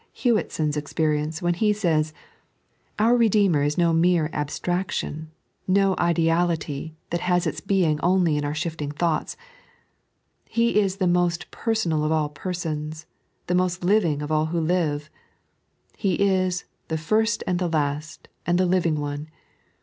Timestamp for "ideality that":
5.99-7.19